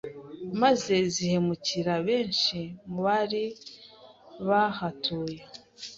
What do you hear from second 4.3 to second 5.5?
bahatuye